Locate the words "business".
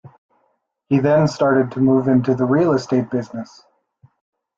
3.11-3.61